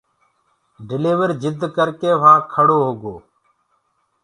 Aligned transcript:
ڊليور 0.89 1.29
جِد 1.41 1.59
ڪرڪي 1.75 2.11
وهآنٚ 2.19 2.47
کڙو 2.53 2.77
هوگو 2.87 3.15